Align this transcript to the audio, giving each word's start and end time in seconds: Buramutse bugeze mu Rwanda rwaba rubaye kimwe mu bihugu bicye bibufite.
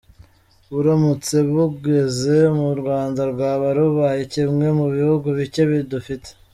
Buramutse 0.71 1.35
bugeze 1.51 2.35
mu 2.59 2.69
Rwanda 2.79 3.21
rwaba 3.31 3.67
rubaye 3.77 4.21
kimwe 4.33 4.67
mu 4.77 4.85
bihugu 4.95 5.27
bicye 5.37 5.63
bibufite. 5.69 6.29